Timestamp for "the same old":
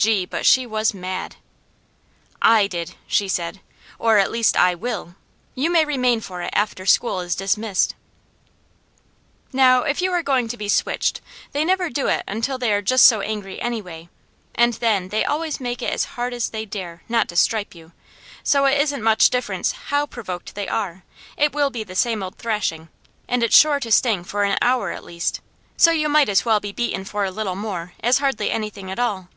21.82-22.38